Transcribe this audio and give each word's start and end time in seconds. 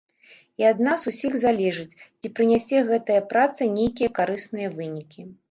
І 0.61 0.65
ад 0.69 0.79
нас 0.87 1.03
усіх 1.11 1.33
залежыць, 1.43 1.99
ці 2.21 2.31
прынясе 2.39 2.81
гэтая 2.89 3.21
праца 3.35 3.69
нейкія 3.77 4.09
карысныя 4.23 4.75
вынікі. 4.81 5.21